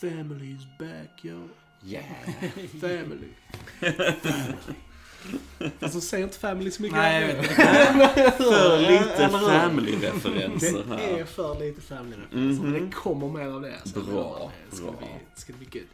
[0.00, 1.48] The family is back, yo.
[1.86, 2.04] Yeah.
[2.80, 3.28] Family.
[5.80, 6.96] Alltså, säg inte family så mycket.
[6.98, 11.18] Nej, jag vet För lite family-referenser Det här.
[11.18, 12.64] är för lite family referenser.
[12.64, 12.72] Mhm.
[12.72, 13.74] Det kommer mer av det.
[13.84, 14.94] Så Bra, det ska bra.
[14.98, 15.88] Bli, ska det bli good.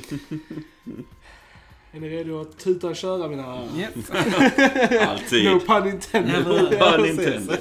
[1.92, 3.68] är ni redo att tuta och köra mina herrar?
[3.76, 4.10] Yes.
[5.08, 5.44] Alltid.
[5.44, 6.46] No pun intended.
[6.80, 7.58] Ja, Pun intended.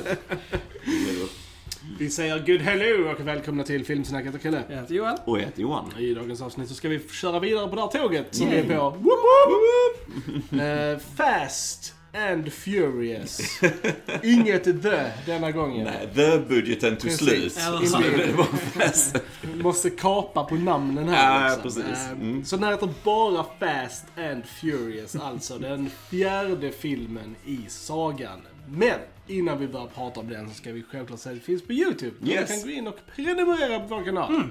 [2.00, 4.64] Vi säger good hello och välkomna till Filmsnacket och Kalle.
[4.70, 5.18] Jag heter Johan.
[5.26, 5.92] Och jag heter Johan.
[6.00, 8.64] I dagens avsnitt så ska vi köra vidare på det här tåget som vi är
[8.64, 8.90] på.
[8.90, 10.62] Woop, woop.
[10.62, 13.40] Eh, fast and Furious.
[14.24, 15.84] Inget the denna gången.
[15.88, 17.58] Nej, the budgeten tog slut.
[17.68, 18.00] Eller Så så.
[18.00, 19.16] det var fast.
[19.42, 21.62] Vi måste kapa på namnen här Ja, också.
[21.64, 22.06] precis.
[22.08, 22.46] Eh, Mm.
[22.46, 28.42] Så den heter bara Fast and Furious, alltså den fjärde filmen i sagan.
[28.70, 31.62] Men innan vi börjar prata om den så ska vi självklart säga att det finns
[31.64, 32.12] på YouTube.
[32.20, 32.50] Där Yes.
[32.50, 34.44] Du kan gå in och prenumerera på vår kanal.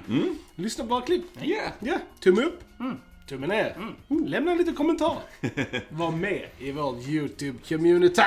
[0.55, 1.23] Lyssna på våra klipp.
[1.43, 1.71] Yeah.
[1.79, 2.59] Ja, tumme upp.
[3.29, 3.75] Tumme ner.
[4.25, 5.19] Lämna lite kommentarer.
[5.89, 8.21] Var med i vår YouTube-community.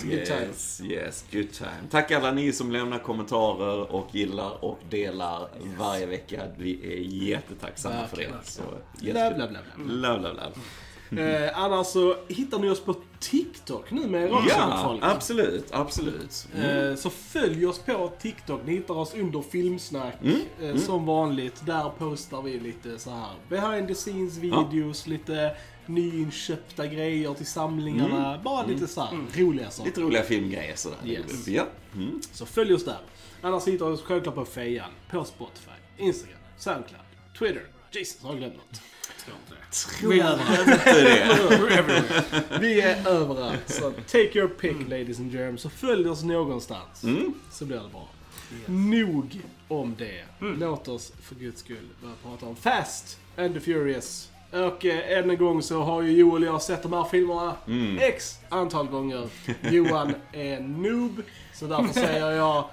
[0.00, 0.14] Time.
[0.14, 1.70] Yes, yes, good time.
[1.90, 6.42] Tack alla ni som lämnar kommentarer och gillar och delar varje vecka.
[6.58, 6.96] Vi är
[7.28, 8.28] jättetacksamma för det.
[8.44, 9.84] Så, Bla, jätte- bla, bla, bla.
[9.84, 10.42] Bla, bla, bla.
[11.16, 16.48] Eh, annars så hittar ni oss på TikTok numera också, Ja, absolut, absolut.
[16.56, 18.60] Eh, Så följ oss på TikTok.
[18.64, 20.14] Ni hittar oss under filmsnack.
[20.22, 21.66] Mm, eh, Som vanligt.
[21.66, 25.56] Där postar vi lite så här behind the scenes videos, lite
[25.86, 28.40] nyinköpta grejer till samlingarna.
[28.44, 29.82] Bara lite så här roliga saker.
[29.82, 29.86] Mm.
[29.90, 30.98] Lite roliga filmgrejer sådär.
[31.04, 31.48] Yes.
[31.48, 31.66] Ja.
[31.94, 32.20] Mm.
[32.32, 32.98] Så följ oss där.
[33.42, 37.02] Annars hittar du oss självklart på Fejan, på Spotify, Instagram, Soundcloud,
[37.38, 37.62] Twitter.
[37.92, 38.80] Jesus, har jag glömt något?
[40.02, 40.68] Vi är överallt.
[40.68, 41.24] Inte det.
[41.50, 42.22] We're everywhere.
[42.60, 43.62] Vi är överallt.
[43.66, 45.60] Så take your pick ladies and germs.
[45.60, 47.04] Så följ oss någonstans.
[47.04, 47.34] Mm.
[47.50, 48.08] Så blir det bra.
[48.66, 50.24] Nog om det.
[50.40, 54.28] Låt oss för guds skull börja prata om Fast and the Furious.
[54.52, 57.56] Och eh, än en gång så har ju Joel och jag sett de här filmerna
[57.66, 57.98] Mm.
[58.00, 59.28] x antal gånger.
[59.70, 61.22] Johan är noob.
[61.54, 62.64] Så därför säger jag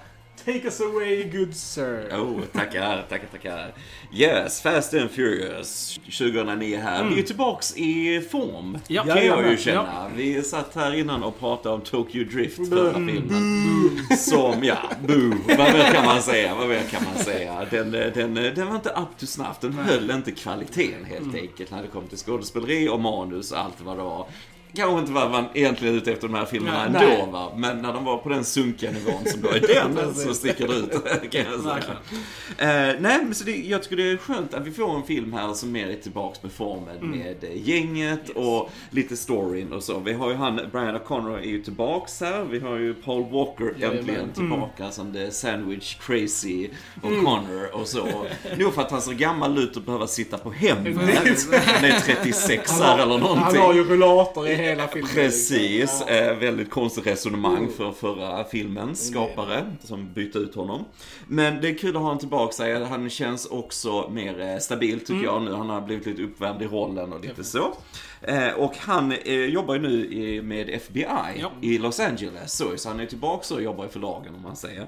[0.44, 2.08] Take us away good sir.
[2.12, 3.72] Oh, tackar, tackar, tackar.
[4.12, 7.04] Yes, Fast and Furious 2009 här.
[7.04, 9.02] Vi är tillbaks i form, Ja.
[9.04, 10.10] kan jag ju känna.
[10.16, 14.06] Vi satt här innan och pratade om Tokyo Drift förra filmen.
[14.18, 15.34] Som, ja, boo.
[15.48, 16.54] Vad mer kan man säga?
[16.54, 17.66] Vad mer kan man säga?
[17.70, 19.56] Den, den, den var inte up to snuff.
[19.60, 23.80] Den höll inte kvaliteten helt enkelt när det kom till skådespeleri och manus och allt
[23.80, 24.26] vad det var.
[24.76, 27.20] Kanske inte vad man egentligen är ute efter de här filmerna Nej.
[27.20, 27.52] ändå va.
[27.56, 30.74] Men när de var på den sunkiga nivån som då är den så sticker det
[30.74, 30.90] ut
[31.30, 31.96] kan jag säga.
[32.58, 35.32] Eh, nej, men så det, jag tycker det är skönt att vi får en film
[35.32, 39.98] här som mer är tillbaks med formen med eh, gänget och lite storyn och så.
[39.98, 42.44] Vi har ju han, Brian O'Connor är ju tillbaks här.
[42.44, 43.98] Vi har ju Paul Walker Jajamän.
[43.98, 46.68] äntligen tillbaka som the sandwich crazy
[47.02, 48.06] O'Connor och så.
[48.58, 50.96] Nog för att han ser gammal ut och behöver sitta på hemmet.
[51.66, 53.44] Han är 36 här eller någonting.
[53.44, 55.10] Han har ju rullator i hela filmen.
[55.14, 56.14] Precis, Ja.
[56.14, 60.84] eh, väldigt konstigt resonemang för förra filmens skapare som bytte ut honom.
[61.28, 62.84] Men det är kul att ha honom tillbaka.
[62.84, 65.52] Han känns också mer eh, stabil tycker jag nu.
[65.54, 67.74] Han har blivit lite uppvärmd i rollen och lite så.
[68.22, 69.14] Eh, och han
[69.48, 71.06] jobbar ju nu med FBI
[71.40, 71.52] Ja.
[71.60, 72.52] i Los Angeles.
[72.76, 74.86] Så, han är tillbaka och jobbar i förlagen om man säger.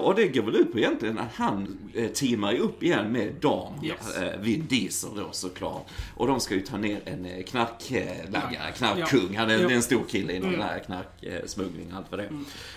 [0.00, 1.78] Och det går väl ut på egentligen att han
[2.14, 4.18] teamar upp igen med Dam, Yes.
[4.40, 5.86] Vin Diesel då såklart.
[6.16, 9.36] Och de ska ju ta ner en knarklangare, knarkkung.
[9.36, 9.70] Han är, Ja.
[9.70, 12.28] en stor kille inom den här knarksmuggling och allt vad det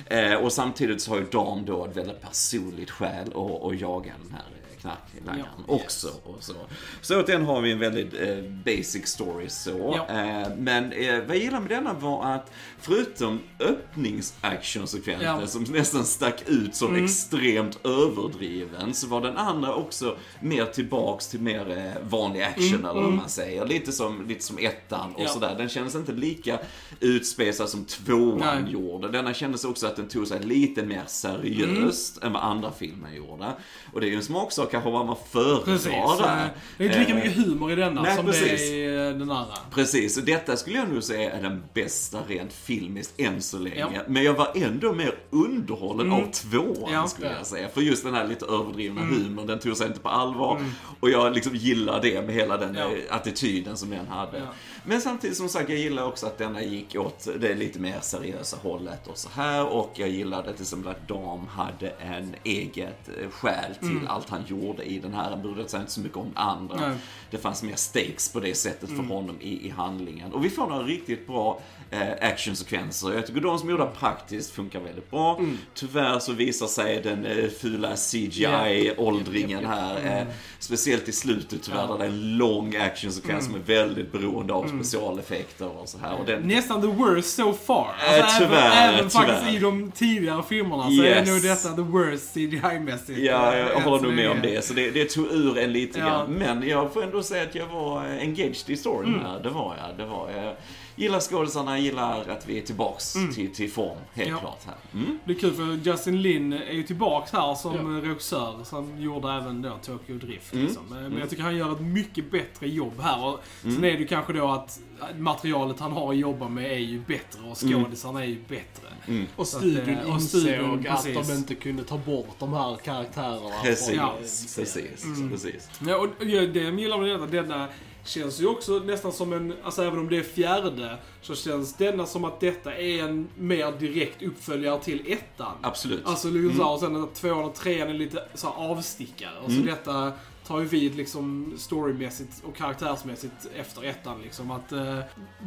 [0.10, 0.34] är.
[0.34, 4.14] Eh, och samtidigt så har ju Dam då ett väldigt personligt skäl att, att jaga
[4.24, 4.44] den här
[4.84, 5.74] knarklangaren Ja.
[5.74, 6.08] också.
[6.24, 6.54] Och så.
[7.02, 10.04] så åt den har vi en väldigt eh, basic story så.
[10.08, 10.16] Ja.
[10.20, 15.48] Eh, men eh, vad jag gillar med denna var att förutom öppningsactionsekvensen Ja.
[15.48, 21.40] som nästan stack ut som extremt överdriven så var den andra också mer tillbaks till
[21.42, 23.66] mer eh, vanlig action eller vad man säger.
[23.66, 25.56] Lite som, lite som ettan och sådär.
[25.58, 26.60] Den kändes inte lika
[27.00, 28.74] utspesad som tvåan Nej.
[28.74, 29.08] gjorde.
[29.12, 33.52] Denna kändes också att den tog sig lite mer seriöst än vad andra filmer gjorde.
[33.94, 36.44] Och det är ju en smaksak kanske vad man föredrar där.
[36.46, 38.62] Eh, Det är inte lika Eh, mycket humor i denna nej, som precis.
[38.62, 39.54] det är i den andra.
[39.72, 43.76] Precis, och detta skulle jag nog säga är den bästa rent filmiskt än så länge.
[43.94, 44.02] Ja.
[44.08, 47.08] Men jag var ändå mer underhållen av tvåan Ja.
[47.08, 47.34] skulle Ja.
[47.38, 47.70] jag säga.
[47.70, 50.66] För just den här lite överdrivna humorn, den tog sig inte på allvar.
[51.00, 52.82] Och jag liksom gillar det med hela den Ja.
[52.92, 54.38] eh, attityden som den hade.
[54.38, 54.46] Ja.
[54.86, 58.58] Men samtidigt som sagt, jag gillar också att denna gick åt det lite mer seriösa
[58.64, 59.66] hållet och så här.
[59.68, 64.42] Och jag gillade till exempel att Dam hade en eget eh, skäl till allt han
[64.48, 65.30] gjorde i den här.
[65.30, 66.76] Han brydde sig inte så mycket om andra.
[66.88, 66.98] Nej.
[67.32, 70.34] Det fanns mer stakes på det sättet för honom i, i handlingen.
[70.34, 71.60] Och vi får några riktigt bra
[71.92, 72.02] eh,
[72.32, 73.14] actionsekvenser.
[73.14, 75.40] Jag tycker de som gjorde praktiskt funkar väldigt bra.
[75.74, 80.18] Tyvärr så visar sig den eh, fula CGI-åldringen här.
[80.22, 80.28] Eh,
[80.60, 84.68] speciellt i slutet tyvärr, där det är en lång actionsekvens som är väldigt beroende av
[84.68, 86.20] specialeffekter och så här.
[86.20, 87.88] Och den, Nästan the worst so far.
[88.20, 89.28] Eh, tyvärr, även, även tyvärr.
[89.28, 91.30] faktiskt i de tidigare filmerna så är Yes.
[91.30, 93.20] nog detta the worst CGI-mässigt.
[93.20, 94.53] Ja, jag Eh, håller nog med om länge.
[94.56, 94.62] Det.
[94.62, 96.06] Så det, det tog ur en lite Ja.
[96.06, 96.32] grann.
[96.34, 99.26] Men jag får ändå säga att jag var engaged i storyn Mm.
[99.26, 99.40] här.
[99.44, 99.98] Det var jag.
[99.98, 100.56] Det var jag.
[100.96, 103.98] Gillar skådisarna, gillar att vi är tillbaks till, till form.
[104.14, 104.32] Helt Mm.
[104.32, 104.40] Ja.
[104.40, 104.76] klart här.
[105.02, 105.20] Mm.
[105.26, 108.10] Det är kul för Justin Lin är ju tillbaks här som Ja.
[108.10, 108.60] regissör.
[108.64, 110.54] Så han gjorde även då Tokyo Drift.
[110.54, 110.66] Mm.
[110.66, 110.84] Liksom.
[110.90, 113.26] Men jag tycker han gör ett mycket bättre jobb här.
[113.26, 114.80] Och Sen är det ju kanske då att
[115.18, 118.88] materialet han har att jobba med är ju bättre och skådisarna är ju bättre.
[119.36, 121.28] Och att, studion eh, och insåg studion, att precis.
[121.28, 123.56] de inte kunde ta bort de här karaktärerna.
[123.64, 124.14] Precis, från, Ja.
[124.14, 125.30] eh, precis, Mm.
[125.32, 125.70] precis.
[125.88, 127.68] Ja, och ja, det jag gillar med denna, denna
[128.06, 132.06] känns ju också nästan som en, alltså även om det är fjärde, så känns denna
[132.06, 135.54] som att detta är en mer direkt uppföljare till ettan.
[135.62, 136.02] Absolut.
[136.06, 139.40] Alltså liksom så här, och sen att tvåan och trean är lite så här avstickare.
[139.40, 139.66] Och så Mm.
[139.66, 140.12] detta
[140.48, 144.52] tar ju vid liksom storymässigt och karaktärsmässigt efter ettan liksom.
[144.52, 145.00] Att eh,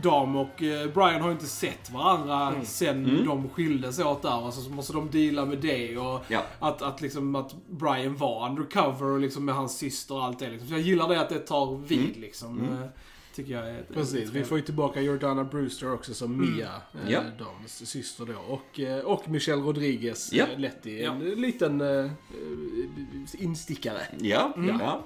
[0.03, 3.27] Dam och eh, Brian har ju inte sett varandra sen Mm.
[3.27, 4.43] de skildes åt där.
[4.43, 6.43] Och så måste de deala med det och Ja.
[6.61, 10.51] att, att liksom att Brian var undercover och liksom med hans syster och allt det
[10.51, 10.69] liksom.
[10.69, 12.21] Så jag gillar det att det tar vid Mm.
[12.21, 12.59] liksom.
[12.61, 12.89] Mm.
[13.37, 16.55] Tycker jag är Precis, vi får ju tillbaka Jordana Brewster också som Mm.
[16.57, 16.67] Mia,
[17.05, 17.23] eh, Ja.
[17.39, 18.39] Dams syster då.
[18.55, 20.47] Och, eh, och Michelle Rodriguez, Ja.
[20.47, 21.03] eh, Letty.
[21.03, 21.13] Ja.
[21.13, 22.11] En liten eh,
[23.39, 24.03] instickare.
[24.21, 24.81] Ja, Mm.
[24.81, 25.05] ja.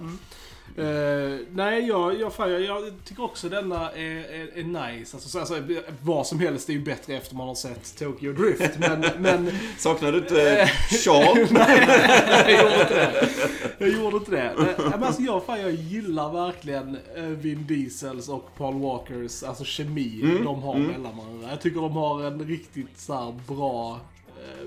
[0.76, 5.17] Eh, nej, jag, jag, fan, jag, jag tycker också denna är, är, är nice.
[5.17, 5.62] Alltså, så- alltså,
[6.02, 8.78] vad som helst är ju bättre efter man har sett Tokyo Drift.
[8.78, 11.14] Men, men Saknar du inte Sean?
[12.46, 13.28] jag gjorde inte det.
[13.78, 14.52] Jag gjorde inte det.
[14.58, 19.64] Nej, Men alltså, jag, fan, jag gillar verkligen eh, Vin Diesels och Paul Walkers alltså,
[19.64, 20.87] kemi Mm, de har mm.
[20.87, 21.49] mellan varandra.
[21.50, 24.00] Jag tycker de har en riktigt så här, bra eh,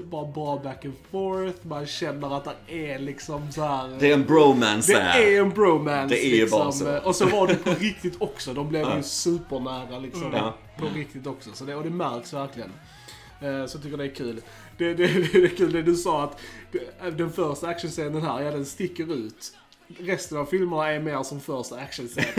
[0.03, 1.67] bara bra back and forth.
[1.67, 3.97] Man känner att det är liksom så här.
[3.99, 6.15] Det är en bromance Det är en bromance.
[6.15, 6.59] Det är liksom.
[6.59, 6.97] bara så.
[7.07, 8.53] Och så var det på riktigt också.
[8.53, 8.97] De blev Ja.
[8.97, 10.33] ju supernära liksom.
[10.33, 10.53] Ja.
[10.79, 11.49] På riktigt också.
[11.53, 12.69] Så det, och det märks verkligen.
[13.41, 14.41] Eh, Så jag tycker det är kul.
[14.77, 16.39] Det, det, det är kul det du sa att
[17.17, 19.53] den första actionscenen här, ja den sticker ut.
[19.99, 22.23] Resten av filmerna är mer som första actionscen.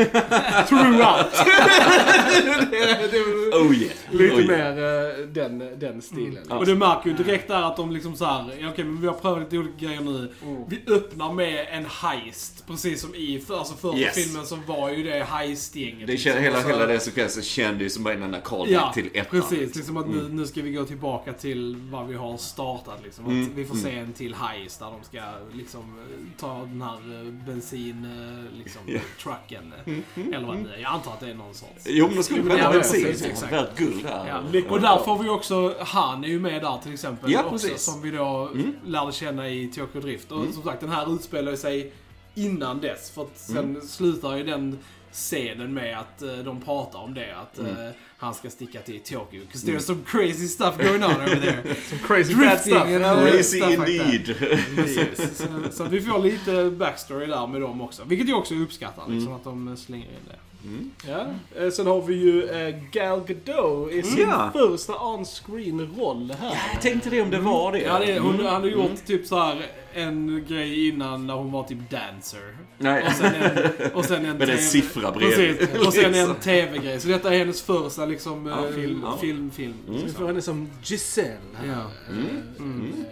[0.68, 1.32] Throughout!
[1.34, 3.92] det, det är Oh yeah.
[4.10, 4.46] lite oh yeah.
[4.76, 4.84] mer
[5.20, 6.44] eh, den, den stilen.
[6.48, 6.56] Ja.
[6.58, 9.06] Och det märker ju direkt där att de liksom så här, ja, okej men vi
[9.06, 10.32] har prövat lite olika grejer nu.
[10.42, 10.64] Mm.
[10.68, 14.14] Vi öppnar med en heist, precis som i för, alltså första Yes.
[14.14, 16.06] filmen så var ju det heist-gänget.
[16.06, 16.32] Det liksom.
[16.32, 19.40] hela, Så- hela den sekvensen kände ju som en enda callback Ja, till ettan.
[19.40, 19.74] precis.
[19.76, 20.36] Liksom att nu, Mm.
[20.36, 23.00] nu ska vi gå tillbaka till vad vi har startat.
[23.04, 23.24] Liksom.
[23.24, 23.84] Att Mm, Vi får mm.
[23.86, 25.20] se en till heist där de ska
[25.52, 25.94] liksom
[26.38, 26.94] ta den här
[27.26, 29.00] eh, bensin, eh, liksom, Ja.
[29.22, 29.72] trucken.
[29.86, 29.94] eh,
[30.36, 30.78] Eller vad det är.
[30.78, 31.82] Jag antar att det är någon sorts.
[31.86, 33.02] Jo, men de skulle kunna ha ja, bensin.
[33.40, 34.42] Det värt guld här.
[34.52, 34.60] Ja.
[34.70, 37.32] Och där får vi också, han är ju med där till exempel.
[37.32, 38.72] Ja, också, som vi då Mm.
[38.86, 40.32] lärde känna i Tokyo Drift.
[40.32, 40.52] Och Mm.
[40.52, 41.92] som sagt, den här utspelar sig
[42.34, 43.10] innan dess.
[43.10, 43.82] För att sen Mm.
[43.82, 44.78] slutar ju den
[45.14, 47.36] scenen med att eh, de pratar om det.
[47.36, 47.70] Att Mm.
[47.86, 49.40] eh, han ska sticka till Tokyo.
[49.52, 51.74] 'Cause there's some crazy stuff going on over there.
[51.88, 52.86] Some crazy bad Drifting stuff.
[52.86, 54.36] and all Crazy stuff like indeed.
[54.76, 55.36] Precis.
[55.38, 58.02] Så, så vi får lite backstory där med dem också.
[58.04, 59.32] Vilket jag också uppskattar, liksom, Mm.
[59.36, 60.36] att de slänger in det.
[60.64, 60.90] Mm.
[61.08, 61.26] Ja.
[61.62, 64.50] Eh, Sen har vi ju eh, Gal Gadot i sin Ja.
[64.52, 66.58] första on-screen roll här.
[66.72, 67.78] Jag tänkte det om det var det.
[67.80, 68.46] Ja, det, hon Mm.
[68.46, 68.96] hade gjort Mm.
[69.06, 72.56] typ så här en grej innan när hon var typ dancer.
[72.78, 73.04] Nej.
[73.06, 75.58] Och sen en, och sen en Med en siffra bredvid.
[75.58, 75.86] Precis.
[75.86, 76.34] Och sen en Liksom.
[76.34, 77.00] TV-grej.
[77.00, 79.16] Så detta är hennes första liksom Ja, eh, film, ja.
[79.20, 79.74] film, film.
[79.88, 80.00] Mm.
[80.00, 81.66] Så vi får henne som Giselle här.
[81.68, 82.12] Ja.
[82.12, 82.42] Mm.
[82.58, 83.04] Mm.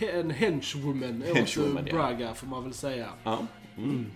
[0.00, 1.92] En, en henchwoman åt Henchwoman, ja.
[1.94, 3.06] Braga får man väl säga.
[3.24, 3.38] Ja.
[3.76, 4.06] Mm.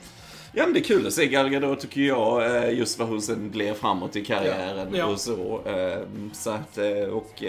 [0.58, 3.22] Ja men det är kul att se Gal Gadot tycker jag, eh, just vad hon
[3.22, 4.98] sen gled framåt i karriären Ja.
[4.98, 5.06] Ja.
[5.06, 5.62] och så.
[5.66, 5.98] eh,
[6.32, 7.42] Så att, eh, och...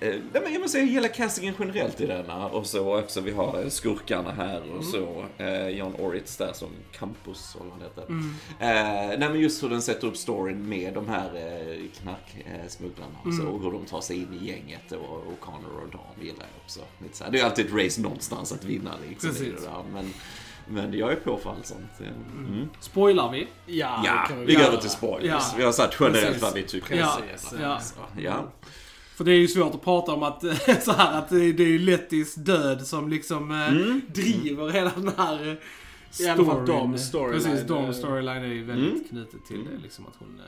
[0.00, 3.20] Nej men jag måste säga, hela castingen generellt i denna och så också.
[3.20, 4.82] Vi har skurkarna här och Mm.
[4.84, 5.24] så.
[5.70, 8.04] John Oritz där som Campus, eller vad han heter.
[8.08, 8.34] Mm.
[9.20, 11.30] Nej men just hur den sätter upp storyn med de här
[12.00, 13.42] knarksmugglarna och så.
[13.42, 13.54] Mm.
[13.54, 16.62] Och hur de tar sig in i gänget och, och Connor och Dam gillar jag
[16.64, 16.80] också.
[17.30, 19.30] Det är alltid ett race någonstans att vinna liksom.
[19.30, 19.46] Precis.
[19.60, 19.82] Det där.
[19.92, 20.10] Men,
[20.68, 22.00] men jag är på för allt sånt.
[22.00, 22.68] Mm.
[22.80, 23.46] Spoilar vi?
[23.66, 25.26] Ja, Ja, kan vi går över till spoilers.
[25.30, 25.54] Ja.
[25.56, 26.42] Vi har sagt generellt Precis.
[26.42, 26.94] vad vi tycker.
[26.96, 27.18] Ja,
[27.60, 27.80] ja.
[28.18, 28.52] ja.
[29.16, 30.40] För det är ju svårt att prata om att,
[30.82, 34.00] så här, att det är ju Lettys död som liksom eh, Mm.
[34.08, 37.42] driver hela den här eh, I alla fall storyn- Dom storyline.
[37.42, 39.04] Precis, Dom Eh, storyline är ju väldigt Mm.
[39.10, 39.68] knutet till Mm.
[39.76, 39.82] det.
[39.82, 40.40] Liksom att hon,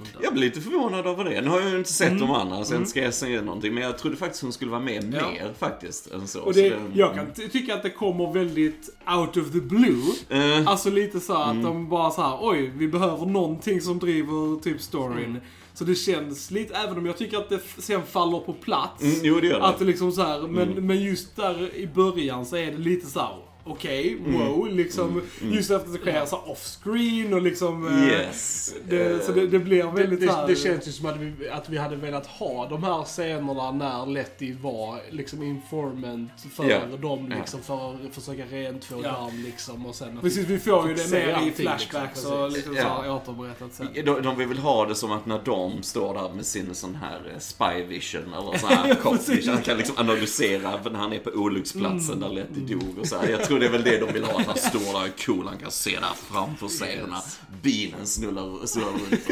[0.00, 0.20] att dör.
[0.22, 1.40] Jag blir lite förvånad över det.
[1.40, 2.20] Nu har jag ju inte sett Mm.
[2.20, 2.88] de andra, så jag Mm.
[2.88, 3.74] ska jag säga någonting.
[3.74, 5.30] Men jag trodde faktiskt hon skulle vara med Ja.
[5.30, 6.12] mer faktiskt.
[6.12, 6.40] Än så.
[6.40, 8.88] Och Så det, jag kan ty- tycka att det kommer väldigt
[9.18, 10.02] out of the blue.
[10.28, 11.62] Eh, Alltså lite så att Mm.
[11.62, 15.24] de bara så här: oj, vi behöver någonting som driver typ storyn.
[15.24, 15.40] Mm.
[15.74, 19.02] Så det känns lite, även om jag tycker att det sen faller på plats.
[19.02, 19.90] mm, jo, det gör Att det det.
[19.90, 20.86] liksom så här, men, Mm.
[20.86, 23.36] men just där i början så är det lite så här.
[23.68, 25.22] Okej, wow, liksom.
[25.40, 25.54] Mm.
[25.54, 27.86] Just efter att det sker så här off-screen och liksom...
[27.88, 28.74] eh, Yes.
[28.88, 31.68] Det, så det, det Det, väldigt det, här, det känns ju som att vi, att
[31.68, 36.80] vi hade velat ha de här scenerna när Letty var liksom informant för Ja.
[37.00, 39.10] dem liksom för att försöka rentvå Ja.
[39.12, 42.50] damm liksom och sen Precis, vi får ju det mer i allting, flashbacks liksom, och
[42.50, 43.02] liksom Ja.
[43.04, 43.88] så återberättat sen.
[44.04, 47.20] De, de vill ha det som att när de står där med sin sån här
[47.32, 49.54] eh, spy vision eller sån här cop vision.
[49.54, 53.28] Han kan liksom analysera när han är på olycksplatsen där Letty dog och så här.
[53.28, 54.40] Jag tror det är väl det de vill ha.
[54.40, 55.46] Att han står där cool.
[55.46, 57.20] Han kan se där framför sig när
[57.62, 59.30] bilen snurrar, snurrar runt och.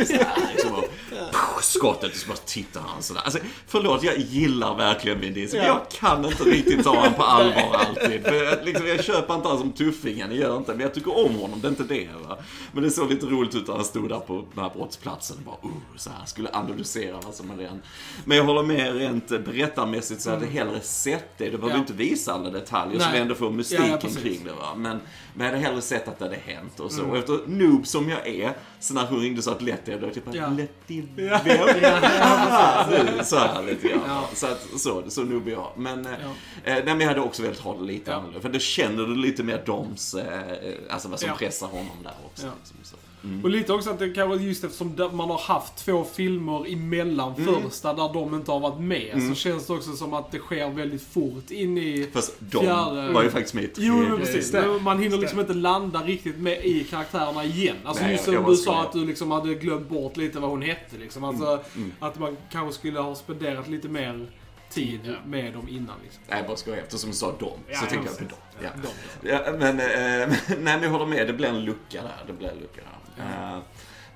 [0.53, 0.85] Liksom, och,
[1.33, 3.23] pow, skottet och så bara tittar han sådär.
[3.25, 5.59] Alltså, förlåt, jag gillar verkligen Vin Diesel.
[5.59, 5.67] Ja.
[5.67, 8.23] Jag kan inte riktigt ta honom på allvar alltid.
[8.23, 10.73] För jag, liksom, jag köper inte honom som tuffingen, jag gör inte.
[10.73, 12.09] Men jag tycker om honom, det är inte det.
[12.29, 12.39] Va?
[12.73, 15.43] Men det såg lite roligt ut när han stod där på den här brottsplatsen och
[15.63, 17.71] bara, uh, så här, skulle analysera vad som är det.
[18.25, 21.45] Men jag håller med rent berättarmässigt så hade jag hellre sett det.
[21.45, 21.79] Du behöver Ja.
[21.79, 23.09] inte visa alla detaljer Nej.
[23.13, 24.39] vi ändå får mystiken Ja, ja, precis.
[24.39, 24.53] kring det.
[24.61, 24.75] Va?
[24.77, 25.01] Men,
[25.35, 26.99] men jag hade hellre sett att det hade hänt och så.
[27.01, 27.11] Mm.
[27.11, 30.11] Och efter noob som jag är, så när hon ringde så att Letty, jag då
[30.11, 30.49] typ Ja.
[30.49, 31.41] Letty, Ja.
[31.45, 33.25] vem?
[33.25, 34.01] Så här lite grann.
[34.07, 34.29] Ja.
[34.35, 35.73] Så, att, så, så noob är jag.
[35.77, 36.29] Men, eh, Ja.
[36.71, 38.17] eh, nej, men jag hade också velat ha det lite Ja.
[38.17, 38.41] annorlunda.
[38.41, 40.59] För då känner du lite mer doms, eh,
[40.91, 41.35] alltså vad som Ja.
[41.37, 42.47] pressar honom där också.
[42.47, 42.53] Ja.
[42.59, 42.97] Liksom, så.
[43.25, 43.45] Mm.
[43.45, 47.63] Och lite också att det kanske just eftersom man har haft två filmer emellan Mm.
[47.63, 49.23] första där de inte har varit med.
[49.29, 52.09] Så känns det också som att det sker väldigt fort in i...
[52.13, 54.53] Fast de Fjärde- var ju faktiskt med i Jo, men precis.
[54.53, 57.77] Men Man hinner liksom inte landa riktigt med i karaktärerna igen.
[57.85, 60.63] Alltså Nej, just som du sa att du liksom hade glömt bort lite vad hon
[60.63, 61.25] hette liksom.
[61.25, 61.93] Alltså mm.
[62.01, 64.27] att man kanske skulle ha spenderat lite mer
[64.75, 65.13] tid Ja.
[65.27, 66.23] med dem innan liksom.
[66.29, 66.79] Nej, jag bara skojar.
[66.79, 68.39] Eftersom du sa dem, Ja, så ja, tänker jag på dem.
[68.63, 68.69] Ja.
[69.23, 69.87] Ja, men, eh,
[70.49, 71.27] nej, men jag håller med.
[71.27, 72.25] Det blir en lucka där.
[72.27, 72.81] Det blir en lucka
[73.17, 73.25] där.
[73.25, 73.59] Eh,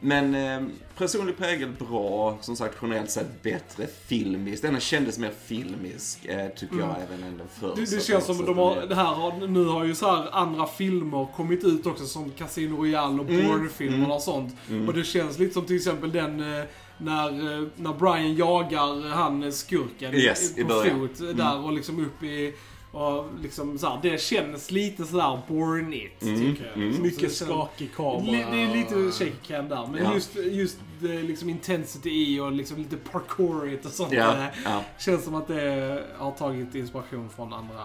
[0.01, 0.61] men eh,
[0.99, 2.39] personlig prägel bra.
[2.41, 4.63] Som sagt, generellt sett bättre filmiskt.
[4.63, 7.75] Den kändes mer filmisk, eh, tycker jag, även än den första.
[7.75, 10.67] Det, det känns som de har, det här har, nu har ju så här andra
[10.67, 14.55] filmer kommit ut också som Casino Royale och Mm, Bourne-filmerna mm, och sånt.
[14.69, 14.89] mm.
[14.89, 16.65] Och det känns lite som till exempel den eh,
[16.99, 17.29] när,
[17.63, 22.23] eh, när Brian jagar han eh, skurken Yes, på fot eh, där och liksom upp
[22.23, 22.55] i
[22.93, 26.77] och liksom så här, det känns lite sådär Bourne-igt Mm, tycker jag.
[26.77, 26.97] mm.
[26.97, 28.21] Så Mycket skakig kamera.
[28.33, 30.15] Li- Det är lite shaky cam där, men Ja.
[30.15, 34.13] just, just det liksom intensity i och liksom lite parkourigt och sånt.
[34.13, 37.85] Ja, eh, ja, Känns som att det har tagit inspiration från andra,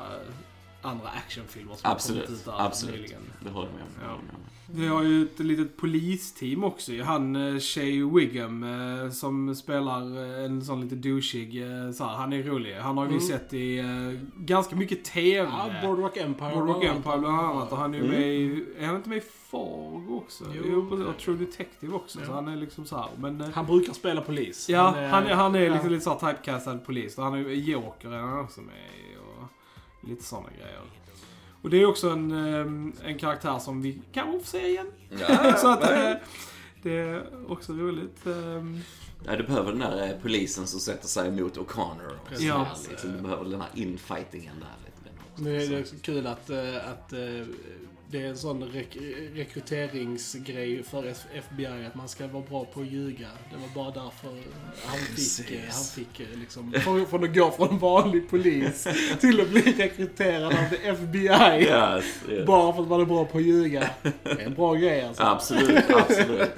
[0.83, 2.25] andra actionfilmer som har absolut.
[2.25, 2.95] kommit ut där Absolut.
[2.95, 3.21] nyligen.
[3.39, 4.21] Det håller jag med om.
[4.31, 4.37] Ja.
[4.75, 7.03] Vi har ju ett litet polisteam också ju.
[7.03, 10.01] Han eh, Shay Wiggum eh, som spelar
[10.39, 11.63] eh, en sån lite douchig,
[11.95, 12.75] så här, han är rolig.
[12.75, 13.21] Han har vi Mm.
[13.27, 13.83] sett i
[14.37, 15.49] ganska mycket TV.
[15.51, 16.55] Ja, Boardwalk Empire.
[16.55, 17.71] Boardwalk Empire bland annat.
[17.71, 18.15] Och han är ju Mm.
[18.19, 20.43] med i, är han inte med i Fargo också?
[20.55, 22.19] Jo, Jo, är och True Detective också.
[22.19, 22.25] Ja.
[22.25, 23.07] Så han är liksom så här.
[23.17, 24.69] Men, Han brukar spela polis.
[24.69, 25.89] Ja, Men, eh, han är, han är liksom ja.
[25.89, 27.17] lite såhär typecastad polis.
[27.17, 29.12] Och han är ju Joker är han också med i
[30.07, 30.81] lite sådana grejer.
[31.61, 34.87] Och det är också en, ehm, en karaktär som vi kanske får se igen.
[35.19, 36.11] Ja, Så att eh,
[36.83, 38.25] det är också roligt.
[38.25, 38.79] ehm.
[39.25, 42.35] Ja, du behöver den där eh, polisen som sätter sig emot O'Connor.
[42.35, 42.67] så Ja.
[42.89, 45.15] Liksom, du behöver den här infightingen där lite.
[45.15, 45.43] grann också.
[45.43, 47.19] Nu är det också kul att, eh, att eh,
[48.13, 48.97] det är en sån rek
[49.35, 53.27] rekryteringsgrej för FBI att man ska vara bra på att ljuga.
[53.51, 54.29] Det var bara därför
[54.85, 55.75] han fick, Precis.
[55.75, 56.73] han fick eh, liksom,
[57.09, 58.87] från, att gå från vanlig polis
[59.19, 61.27] till att bli rekryterad av FBI.
[61.27, 62.47] Yes, yes.
[62.47, 63.89] Bara för att man är bra på att ljuga.
[64.23, 65.23] Det är en bra grej alltså.
[65.23, 66.51] Absolut, absolut.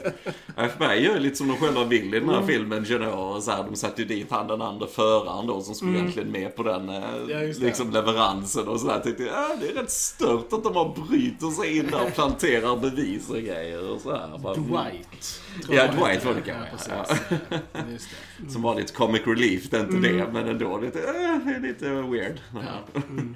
[0.58, 2.36] FBI gör lite som de själva vill i den Mm.
[2.36, 3.14] här filmen, Genoa.
[3.36, 6.02] Och så här, de satte ju dit han den andra föraren då som skulle Mm.
[6.02, 9.00] egentligen med på den eh, Ja, liksom leveransen och sådär.
[9.00, 12.14] Tänkte jag, äh, det är rätt stört att de bara bryter sig in där och
[12.14, 14.38] planterar bevis och grejer och så här.
[14.38, 14.70] Bara, mm.
[14.70, 15.42] Dwight.
[15.70, 17.06] Ja, Dwight var det kanske, Ja.
[17.50, 17.58] Ja.
[18.50, 20.18] Som var lite comic relief, det är inte Mm.
[20.18, 21.06] det, men ändå lite, äh,
[21.46, 22.40] det är lite weird.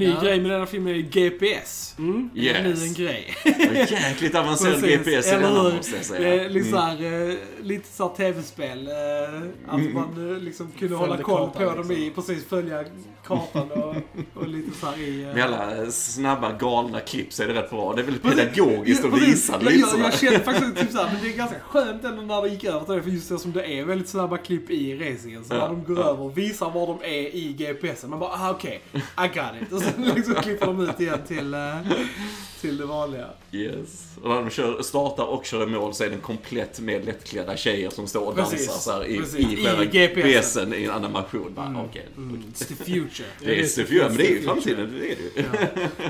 [0.00, 0.08] Ja.
[0.08, 0.20] Ny Ja.
[0.22, 1.94] grej med denna filmen är GPS.
[1.98, 2.30] Mm.
[2.34, 2.82] Det är nu Yes.
[2.82, 3.34] en grej.
[3.44, 5.76] Och Jäkligt avancerad GPS i eller denna hur?
[5.76, 6.44] måste jag Det säga.
[6.44, 6.80] är lite Mm.
[6.80, 8.88] såhär, eh, lite såhär tv-spel.
[8.88, 8.92] eh,
[9.68, 9.94] Att Mm.
[9.94, 12.24] man eh, liksom kunde Följde hålla koll kartan, på dem i, liksom.
[12.24, 12.84] precis följa
[13.26, 13.96] kartan och,
[14.34, 15.22] och lite såhär i...
[15.22, 17.92] eh, Med alla snabba galna klipp så är det rätt bra.
[17.94, 19.28] Det är väl pedagogiskt Ja, att precis.
[19.34, 20.04] visa det jag, lite jag, sådär.
[20.04, 22.80] jag känner faktiskt typ såhär, men det är ganska skönt ändå när det gick över
[22.84, 25.44] till det, för just det som det är väldigt snabba klipp i racingen.
[25.44, 26.10] Så Ja, när de går ja.
[26.10, 29.00] över och visar var de är i GPSen, man bara ah, okej, I
[29.34, 29.68] got it.
[29.94, 31.76] Sen liksom klipper de ut igen till, eh,
[32.60, 33.26] till det vanliga.
[33.62, 34.02] Yes.
[34.22, 37.56] Och när de kör, startar och kör i mål så är den komplett med lättklädda
[37.56, 38.66] tjejer som står och Precis.
[38.66, 39.38] dansar så här i, Precis.
[39.38, 40.74] i I GPSen.
[40.74, 41.52] I en animation.
[41.54, 42.06] Bara, okej.
[42.16, 43.28] Mm, it's the future.
[43.40, 44.44] Det är så är men det är ju future.
[44.54, 45.44] framtiden, det är det.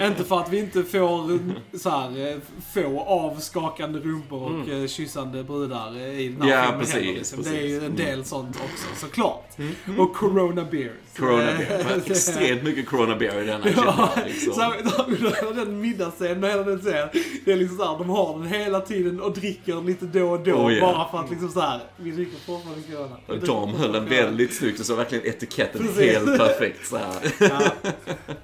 [0.00, 0.07] Ja.
[0.07, 1.38] Inte för att vi inte får eh,
[1.79, 2.37] så här, eh,
[2.75, 4.88] få avskakande rumpor och mm.
[4.88, 7.43] kyssande brudar eh, i den här Ja, filmen precis, liksom.
[7.43, 8.07] Det är ju en precis.
[8.07, 9.50] del sånt också, såklart.
[9.99, 10.93] Och Corona Beer.
[11.17, 14.53] Corona Eh, det- Extremt mycket Corona Bear i denna Ja, liksom.
[14.53, 17.09] så här, den middagsscenen och hela den scenen.
[17.45, 20.52] Det är liksom såhär, de har den hela tiden och dricker lite då och då.
[20.55, 20.93] Oh, yeah.
[20.95, 23.16] Bara för att liksom såhär, vi dricker fortfarande corona.
[23.26, 26.12] Vi Och de höll den väldigt snyggt och så verkligen etiketten Precis.
[26.12, 27.33] helt perfekt så här.
[27.40, 27.61] Ja,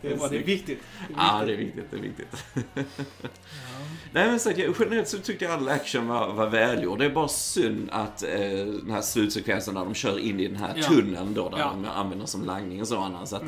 [0.03, 0.79] det, var, det är viktigt.
[1.09, 1.91] Det är Ja, viktigt.
[1.91, 2.87] det är viktigt, det är viktigt.
[4.15, 6.99] Nej men så att jag, generellt så tyckte jag all action var, var välgjord.
[6.99, 8.29] Det är bara synd att eh,
[8.83, 10.83] den här slutsekvensen när de kör in i den här Ja.
[10.83, 11.71] tunneln då, där Ja.
[11.71, 11.83] Mm.
[11.83, 13.29] de använder som langning och så annars.
[13.29, 13.43] Så att,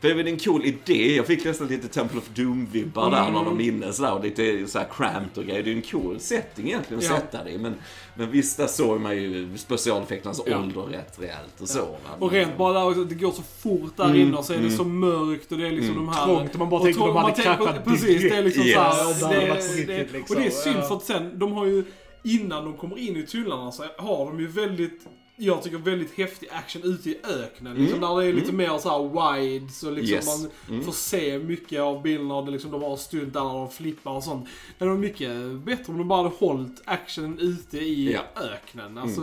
[0.00, 1.16] För det är väl en cool idé.
[1.16, 3.32] Jag fick nästan lite Temple of Doom-vibbar där Mm.
[3.34, 5.62] när de är inne sådär, och lite så här cramped och grejer.
[5.62, 7.16] Det är en cool setting egentligen att Ja.
[7.16, 7.58] sätta det i.
[7.58, 7.74] Men,
[8.14, 10.58] men visst, där såg man ju specialeffekternas Ja.
[10.58, 11.78] ålder rätt rejält och så.
[11.84, 11.96] va.
[12.18, 14.84] Och rent bara där det går så fort där inne och så är det så
[14.84, 16.24] mörkt och det är liksom de här...
[16.26, 19.20] Trångt och man bara och tänker trång- de hade kraschat Precis, det är liksom Yes.
[19.20, 19.34] såhär...
[19.34, 20.36] Det det, det, liksom.
[20.36, 20.82] Och det är synd Ja.
[20.88, 21.84] för att sen, de har ju...
[22.24, 25.06] Innan de kommer in i tunnlarna så har de ju väldigt...
[25.36, 27.74] Jag tycker väldigt häftig action ute i öknen.
[27.76, 30.48] Liksom, Där det är lite mer så här wide, så liksom Yes.
[30.68, 34.10] man får se mycket av bilderna och det liksom, de har stunt där de flippar
[34.10, 34.48] och sånt.
[34.78, 38.20] Det var mycket bättre om de bara hade hållit actionen ute i Ja.
[38.42, 38.98] öknen.
[38.98, 39.20] Alltså,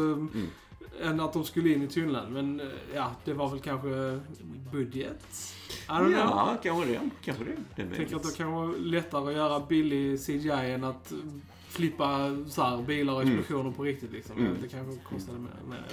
[1.02, 2.34] än att de skulle in i tunneln.
[2.34, 4.20] Men eh, ja, det var väl kanske
[4.72, 5.24] budget.
[5.70, 6.12] I don't know.
[6.12, 7.00] Ja, kanske det.
[7.26, 7.52] Kanske det.
[7.76, 11.18] det är tänker att det kan vara lättare att göra billig CGI än att eh,
[11.70, 14.12] flippa så här, bilar och explosioner på riktigt.
[14.12, 14.38] Liksom.
[14.38, 14.54] Mm.
[14.62, 15.50] Det kanske kostade mer.
[15.70, 15.84] mer.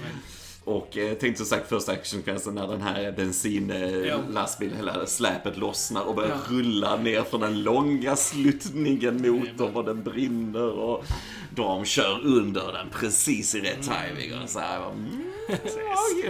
[0.64, 3.12] Och eh, tänkte som sagt första actionsekvensen när den här Ja.
[3.12, 6.56] bensinlastbilen, hela släpet lossnar och börjar Ja.
[6.56, 11.04] rulla ner från den långa sluttningen motorn och den brinner och
[11.56, 14.90] de kör under den precis i rätt timing och så här.
[14.90, 15.20] Mm.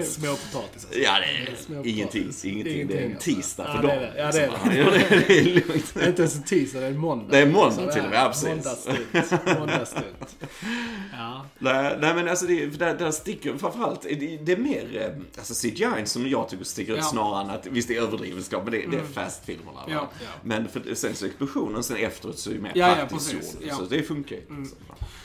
[0.04, 0.90] Små potatisar.
[0.93, 2.45] Ja, det är Små ingenting, potatis.
[2.45, 2.87] ingenting.
[2.87, 3.25] Det är en alltså.
[3.35, 3.99] tisdag Ja, för det dem.
[3.99, 4.19] är det.
[4.19, 4.78] Ja, det är det.
[4.78, 5.97] Ja, det är lugnt.
[6.09, 7.26] Inte ens en tisdag, det är en måndag.
[7.31, 8.49] Det är måndag Så till och med, ja, precis.
[9.59, 10.37] Måndagsstunt.
[11.18, 11.44] Ja.
[11.59, 15.55] Nej, nej men alltså det, där, där sticker framförallt, det, det är mer eh, alltså
[15.68, 17.05] CGI som jag tycker sticker ut Ja.
[17.05, 19.72] snarare än att, visst det är överdrivet men det, det är fast-filmerna.
[19.72, 19.83] va?
[19.88, 20.29] Ja, ja.
[20.42, 23.72] Men för, sen så explosionen sen efteråt så är det mer Ja, praktiskt gjord.
[23.72, 24.42] Så det funkar ju.
[24.61, 24.79] liksom.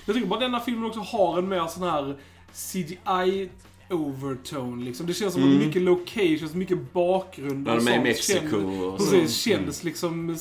[0.05, 2.17] Jag tycker bara denna filmen också har en mer sån här
[2.53, 3.49] CGI
[3.89, 5.05] overtone liksom.
[5.05, 8.53] Det känns som att mycket locations, mycket bakgrund När och är i sånt Mexiko känns-
[8.93, 9.11] och så.
[9.11, 10.37] Precis, känns liksom...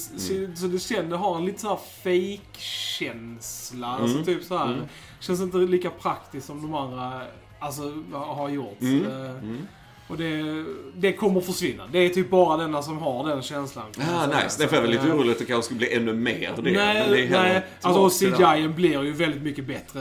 [0.55, 3.87] Så det känns, det har en lite sån här fake-känsla.
[3.87, 4.89] Alltså typ så här.
[5.21, 7.23] Känns inte lika praktiskt som de andra
[7.59, 8.83] alltså, har gjort.
[8.83, 9.53] Eh,
[10.09, 10.65] Och det,
[10.97, 11.87] det kommer försvinna.
[11.93, 13.85] Det är typ bara denna som har den känslan.
[13.95, 14.27] säga.
[14.27, 14.63] nice.
[14.63, 16.63] Därför är jag lite eh, orolig att det kanske skulle bli ännu mer det.
[16.63, 17.63] men det är Nej, nej.
[17.83, 18.27] Alltså.
[18.27, 20.01] CGI blir ju väldigt mycket bättre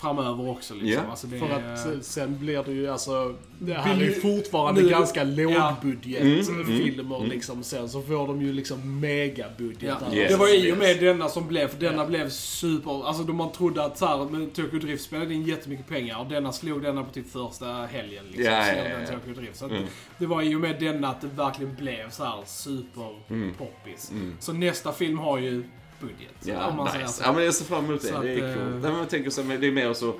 [0.00, 0.74] framöver också.
[0.74, 1.04] Liksom.
[1.04, 1.10] Ja.
[1.10, 4.12] Alltså, det För är- att eh, sen blir det ju alltså, det här är ju
[4.12, 5.76] fortfarande nu- ganska ja.
[5.84, 7.62] lågbudgetfilmer liksom.
[7.62, 9.96] Sen så får de ju liksom megabudget.
[10.06, 10.14] Ja.
[10.14, 10.30] Yes.
[10.32, 12.06] Det var i och med denna som blev, för denna Ja.
[12.06, 15.88] blev super, alltså då man trodde att så här, men Tokyo Drift spelade in jättemycket
[15.88, 18.44] pengar och denna slog denna på typ första helgen liksom.
[18.54, 19.06] Ja, så ja, den ja, ja.
[19.18, 19.56] Tokyo Drift.
[19.58, 19.84] Så att Mm.
[20.18, 23.54] det var i och med denna att det verkligen blev så här super Mm.
[23.58, 24.12] poppis.
[24.40, 25.64] Så nästa film har ju
[26.00, 26.34] budget.
[26.42, 27.22] Ja, nice.
[27.24, 28.08] Ja, men jag ser fram emot det.
[28.08, 28.66] Så det är att, coolt.
[28.66, 30.14] eh, Nej, men jag tänker så, det är mer så,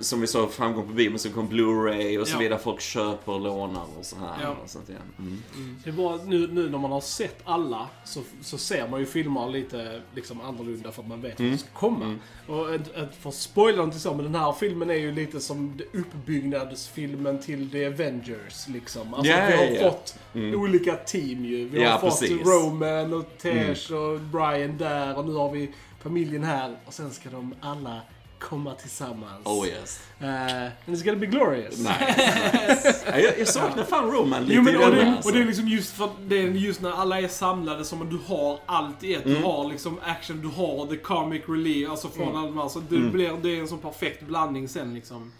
[0.00, 2.38] som vi sa, framgång på bio, men så kom Blu-ray och så Ja.
[2.38, 2.58] vidare.
[2.58, 4.42] Folk köper och lånar och så här.
[4.42, 4.56] Ja.
[4.64, 5.02] Och sånt igen.
[5.18, 5.40] Mm.
[5.84, 9.06] Det är bara nu, nu när man har sett alla så, så ser man ju
[9.06, 11.50] filmer lite liksom annorlunda för att man vet Mm.
[11.50, 12.18] vad som ska komma.
[12.48, 15.76] Och ett, ett, för spoila inte så, men den här filmen är ju lite som
[15.76, 19.14] det- uppbyggnadsfilmen till The Avengers liksom.
[19.14, 19.90] Alltså Ja, vi har ja.
[19.90, 20.18] fått
[20.54, 21.68] olika team ju.
[21.68, 22.46] Vi har Ja, fått precis.
[22.46, 25.70] Roman och Tesh och Brian där och nu har vi
[26.02, 26.76] familjen här.
[26.86, 28.00] Och sen ska de alla
[28.48, 29.40] komma tillsammans.
[29.46, 30.00] Oh yes.
[30.20, 31.78] Uh, and it's gonna be glorious.
[31.78, 33.04] Nice.
[33.06, 35.28] Ja, jag, jag saknar fan Roman lite Jo, men, och, det, alltså.
[35.28, 38.34] och det är liksom just för det är just när alla är samlade som du
[38.34, 39.24] har allt i ett.
[39.26, 39.38] Mm.
[39.38, 42.36] Du har liksom action, du har the comic relief, alltså från Mm.
[42.36, 42.68] alla de här.
[42.68, 45.32] Så det, blir, det är en sån perfekt blandning sen liksom.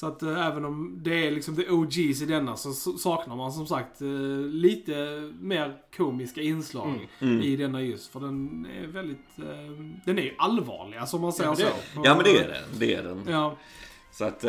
[0.00, 3.52] Så att eh, även om det är liksom the OGs i denna så saknar man
[3.52, 4.08] som sagt eh,
[4.48, 4.92] lite
[5.40, 7.42] mer komiska inslag Mm.
[7.42, 8.12] i denna just.
[8.12, 9.44] För den är väldigt, eh,
[10.06, 11.62] den är ju allvarlig alltså om man säger Ja, så.
[11.62, 12.78] är Ja, men det är den.
[12.78, 13.22] Det är den.
[13.28, 13.56] Ja,
[14.12, 14.44] Så att,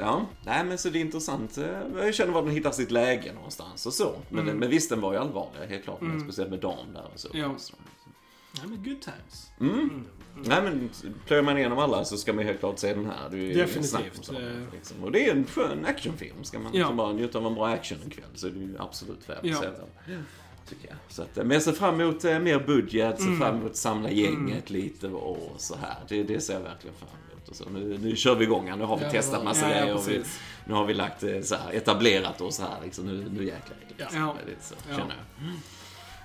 [0.00, 0.26] ja.
[0.46, 1.58] Nej, men så det är intressant.
[1.96, 4.16] Jag känner var den hittar sitt läge någonstans och så.
[4.28, 4.56] Men, Mm.
[4.56, 6.00] men visst, den var ju allvarlig, helt klart.
[6.00, 7.28] Men Speciellt med Dan där och så.
[7.32, 7.48] Ja.
[7.48, 9.50] Nej, men good times.
[9.60, 10.04] Mm.
[10.44, 10.90] Nej men
[11.26, 13.30] plöjer man igenom alla så ska man ju helt klart se den här.
[13.30, 14.28] Det är Definitivt.
[14.30, 14.38] Eh.
[14.72, 15.04] liksom.
[15.04, 16.44] Och det är en skön actionfilm.
[16.44, 16.92] Ska man Ja.
[16.92, 19.44] bara njuta av en bra action en kväll så är det ju absolut värt att
[19.46, 19.60] Ja.
[19.60, 20.24] se den.
[20.68, 20.96] Tycker jag.
[21.08, 23.32] Så att, eh, men jag ser fram emot eh, mer budget, Mm.
[23.38, 25.96] ser fram emot att samla gänget lite och så här.
[26.08, 27.48] Det, det ser jag verkligen fram emot.
[27.48, 28.76] Och så, nu, nu kör vi igång här.
[28.76, 29.94] Nu har vi Ja, testat massa grejer.
[29.94, 30.22] och vi,
[30.64, 33.06] nu har vi lagt eh, så här, etablerat oss här liksom.
[33.06, 33.76] Nu, nu jäklar.
[33.88, 34.20] Liksom.
[34.20, 34.34] Ja.
[34.46, 35.48] Det så, känner jag.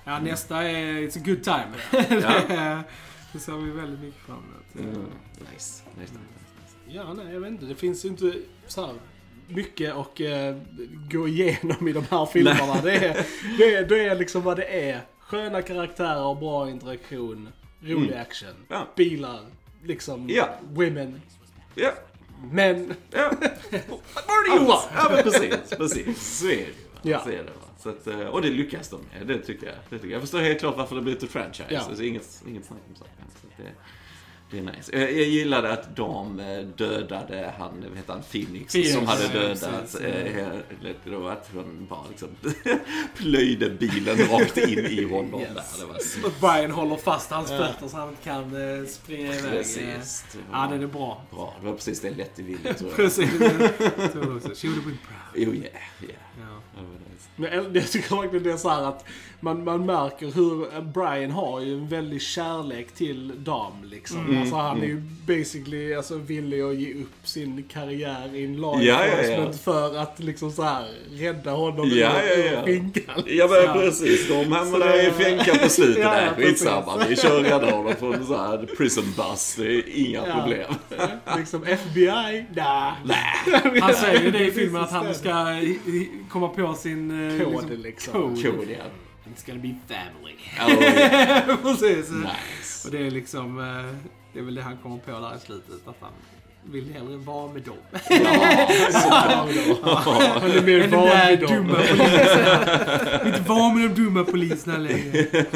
[0.04, 2.22] Ja, nästa är It's a good time.
[2.56, 2.82] Ja.
[3.32, 4.94] det, det ser vi väldigt mycket fram emot.
[4.94, 5.06] Mm.
[5.52, 5.82] Nice.
[6.00, 6.12] nice.
[6.88, 7.64] Ja, nej, jag vet inte.
[7.64, 8.34] Det finns ju inte
[8.66, 8.94] så här
[9.48, 10.56] mycket att eh,
[11.10, 12.80] gå igenom i de här filmerna.
[12.82, 13.26] Det är,
[13.58, 15.00] det, är, det är liksom vad det är.
[15.20, 17.48] Sköna karaktärer, bra interaktion,
[17.80, 18.20] rolig Mm.
[18.20, 18.86] action, Ja.
[18.96, 19.40] bilar,
[19.84, 20.48] liksom Ja.
[20.62, 21.20] women,
[21.74, 21.90] Ja.
[22.52, 22.94] män.
[23.10, 23.30] Ja.
[23.30, 24.84] Do you want?
[24.96, 25.54] Ja, men precis.
[25.76, 26.38] Precis.
[26.38, 27.10] Så är det ju.
[27.10, 27.20] Ja.
[27.24, 27.50] Så är det.
[27.82, 29.26] Så att, eh, och det lyckas de med.
[29.26, 29.76] Det tycker jag.
[29.90, 30.14] Det tycker jag.
[30.14, 31.66] jag förstår helt klart varför det blivit ett franchise.
[31.70, 31.80] Ja.
[31.80, 33.12] Alltså, inget, inget snack om saken.
[34.52, 34.98] Det, det är nice.
[34.98, 39.22] Jag, jag gillade att de eh, dödade han, vad heter han, Phoenix, Phoenix, som hade
[39.24, 39.60] ja, dödat.
[39.82, 40.00] precis.
[40.00, 42.28] eh, att hon bara liksom
[43.16, 45.50] plöjde bilen rakt in i honom Yes.
[45.54, 45.86] där.
[45.86, 49.34] Det var så Och Brian håller fast hans fötter så han inte kan eh, springa
[49.34, 49.50] iväg.
[49.52, 50.24] precis.
[50.32, 51.22] Det Ja, den är bra.
[51.30, 51.54] bra.
[51.60, 52.96] Det var precis det villigt tror jag.
[52.96, 53.30] Precis.
[53.38, 54.48] Tror jag också.
[54.54, 55.34] She would have been proud.
[55.34, 55.64] Jo, yeah,
[56.02, 56.14] yeah.
[56.40, 56.80] Ja.
[56.80, 56.82] Det.
[57.36, 59.04] Men jag- tycker verkligen det är så här att
[59.40, 64.18] man, man märker hur eh, Brian har ju en väldig kärlek till Dam liksom.
[64.26, 64.41] Mm.
[64.42, 69.06] Alltså han är ju basically alltså, villig att ge upp sin karriär in law Ja,
[69.06, 69.12] ja, ja.
[69.18, 72.62] enforcement för att liksom så här rädda honom Ja, ur- ja, ja.
[72.62, 73.22] ur finkan.
[73.26, 73.72] Ja men Ja.
[73.72, 76.34] precis, de Så hamnar i fänkan på slutet Ja, ja, där.
[76.44, 79.54] Skitsamma, vi kör och räddar honom från en sån här prison bus.
[79.58, 80.34] Det är inga Ja.
[80.34, 80.74] problem.
[81.38, 82.92] liksom FBI, nah.
[83.04, 83.80] Nej.
[83.80, 87.30] Han säger ju det i filmen att han ska i- i- komma på sin...
[87.40, 88.12] eh, Kod liksom.
[88.12, 88.42] Kod.
[88.42, 88.84] Cool, ja.
[89.34, 90.34] It's gonna be family.
[90.78, 91.56] Oh, yeah.
[91.62, 92.10] Precis.
[92.10, 92.88] Nice.
[92.88, 93.58] Och det är liksom...
[94.32, 95.88] Det är väl det han kommer på där i slutet.
[95.88, 96.12] Att han
[96.64, 97.76] vill hellre vara med dem.
[100.40, 101.56] Han är mer van vid dem.
[101.56, 103.26] dumma polisen.
[103.26, 105.26] Inte vara med de dumma poliserna längre.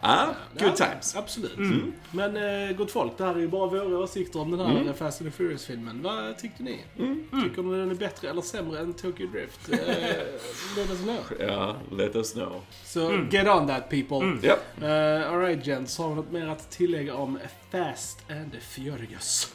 [0.00, 0.26] Ah,
[0.58, 1.16] good Ja, times.
[1.16, 1.56] Absolut.
[1.56, 1.92] Mm.
[2.12, 5.20] Men eh, gott folk, det här är ju bara våra åsikter om den här Fast
[5.20, 6.02] and Furious-filmen.
[6.02, 6.84] Vad tyckte ni?
[6.98, 7.24] Mm.
[7.44, 9.68] Tycker ni den är bättre eller sämre än Tokyo Drift?
[9.72, 9.78] Eh,
[10.76, 11.48] let us know.
[11.48, 12.62] Ja, let us know.
[12.84, 14.38] Så get on that people.
[14.42, 14.56] Ja.
[14.82, 17.38] Uh, Alright gents, har vi något mer att tillägga om
[17.70, 19.54] Fast and the Furious?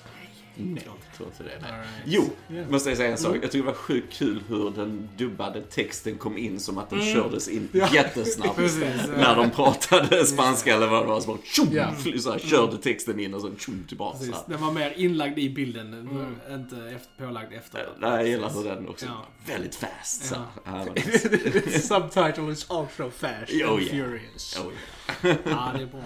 [0.56, 1.60] Nej, jag tror inte det.
[1.62, 1.72] Nej.
[1.72, 1.88] Right.
[2.06, 2.70] Jo, Yeah.
[2.70, 3.30] måste jag säga en sak.
[3.30, 3.42] Mm.
[3.42, 7.02] Jag tycker det var sjukt kul hur den dubbade texten kom in som att den
[7.02, 7.14] Mm.
[7.14, 7.88] kördes in Ja.
[7.94, 8.56] jättesnabbt.
[8.56, 9.08] Precis.
[9.18, 11.90] När de pratade spanska eller vad det var, så bara tjum, Ja.
[12.20, 14.18] så här, körde texten in och så tjum tillbaka.
[14.18, 14.36] Precis.
[14.48, 16.10] Den var mer inlagd i bilden,
[16.52, 17.90] inte efter, pålagd efter.
[18.00, 19.26] Nej, jag gillar hur den också Ja.
[19.54, 20.34] väldigt fast.
[20.66, 20.86] Ja.
[21.82, 23.92] subtitle is also fast Oh, and yeah.
[23.92, 24.58] furious.
[24.60, 24.72] Oh,
[25.22, 26.02] Ja, det är bra.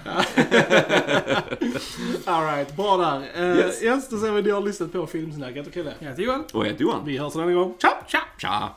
[2.34, 3.44] Alright, bra där.
[3.52, 3.84] Uh, Yes.
[3.84, 5.68] yes, då ser vi att ni har lyssnat på Filmsnacket.
[5.68, 6.44] Okej, okay, Jag heter Johan.
[6.54, 7.06] Och jag heter Johan.
[7.06, 7.74] vi hörs en annan gång.
[7.82, 7.92] Ciao!
[8.38, 8.70] Tja!